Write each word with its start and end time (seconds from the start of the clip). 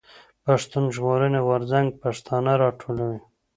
پښتون 0.45 0.83
ژغورني 0.95 1.39
غورځنګ 1.47 1.87
پښتانه 2.03 2.51
راټولوي. 2.63 3.19